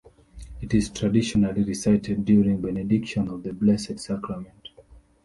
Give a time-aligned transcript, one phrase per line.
[0.61, 4.69] It is traditionally recited during Benediction of the Blessed Sacrament.